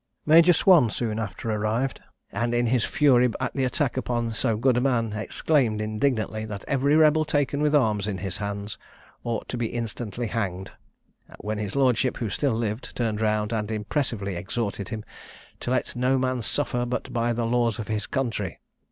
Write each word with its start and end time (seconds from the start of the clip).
Major 0.25 0.53
Swan 0.53 0.89
soon 0.89 1.19
after 1.19 1.51
arrived, 1.51 2.01
and 2.31 2.55
in 2.55 2.65
his 2.65 2.85
fury 2.85 3.29
at 3.39 3.53
the 3.53 3.63
attack 3.65 3.97
upon 3.97 4.33
so 4.33 4.57
good 4.57 4.75
a 4.75 4.81
man, 4.81 5.13
exclaimed 5.13 5.79
indignantly, 5.79 6.43
that 6.43 6.65
every 6.67 6.95
rebel 6.95 7.23
taken 7.23 7.61
with 7.61 7.75
arms 7.75 8.07
in 8.07 8.17
his 8.17 8.37
hands 8.37 8.79
ought 9.23 9.47
to 9.47 9.59
be 9.59 9.67
instantly 9.67 10.25
hanged; 10.25 10.71
when 11.37 11.59
his 11.59 11.75
lordship, 11.75 12.17
who 12.17 12.31
still 12.31 12.53
lived, 12.55 12.95
turned 12.95 13.21
round, 13.21 13.53
and 13.53 13.69
impressively 13.69 14.35
exhorted 14.35 14.89
him 14.89 15.05
"to 15.59 15.69
let 15.69 15.95
no 15.95 16.17
man 16.17 16.41
suffer 16.41 16.83
but 16.83 17.13
by 17.13 17.31
the 17.31 17.45
laws 17.45 17.77
of 17.77 17.87
his 17.87 18.07
country." 18.07 18.59